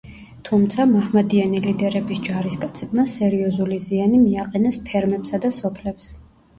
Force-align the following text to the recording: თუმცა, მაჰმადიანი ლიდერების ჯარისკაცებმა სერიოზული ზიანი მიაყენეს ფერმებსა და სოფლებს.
თუმცა, 0.47 0.85
მაჰმადიანი 0.93 1.61
ლიდერების 1.65 2.23
ჯარისკაცებმა 2.29 3.07
სერიოზული 3.15 3.81
ზიანი 3.87 4.25
მიაყენეს 4.27 4.85
ფერმებსა 4.91 5.45
და 5.47 5.57
სოფლებს. 5.65 6.15